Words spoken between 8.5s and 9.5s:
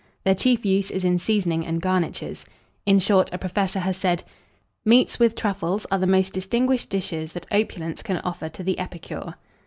the epicure."